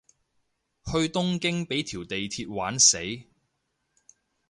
[0.85, 2.97] 去東京畀條地鐵玩死